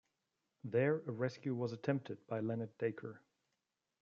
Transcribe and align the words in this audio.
There 0.63 0.95
a 0.95 1.11
rescue 1.11 1.53
was 1.53 1.73
attempted 1.73 2.25
by 2.25 2.39
Leonard 2.39 2.75
Dacre. 2.79 3.21